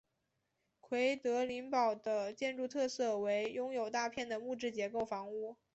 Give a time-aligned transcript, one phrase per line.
[0.79, 5.55] 奎德林堡的建筑特色为拥有大片的木质结构房屋。